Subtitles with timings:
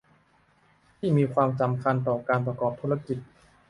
[0.97, 3.17] ที่มีความสำคัญต่อการประกอบธุรกิจ